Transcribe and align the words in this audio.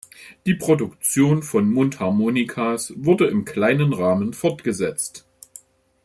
Die 0.47 0.55
Produktion 0.55 1.43
von 1.43 1.69
Mundharmonikas 1.71 2.91
wurde 2.97 3.27
im 3.27 3.45
kleinen 3.45 3.93
Rahmen 3.93 4.33
fortgesetzt. 4.33 5.27